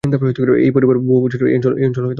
[0.03, 2.07] এই পরিবার বহুবছর এই অঞ্চল শাসন করেছিল।